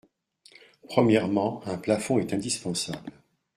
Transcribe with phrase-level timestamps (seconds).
[0.89, 3.11] Premièrement, un plafond est indispensable.